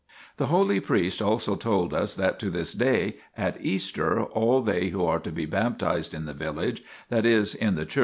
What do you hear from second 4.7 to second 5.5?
who are to be